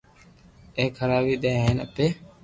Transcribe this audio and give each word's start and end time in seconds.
ني 0.75 0.85
کراوي 0.97 1.35
دي 1.43 1.51
ھين 1.63 1.77
اپي 1.85 2.07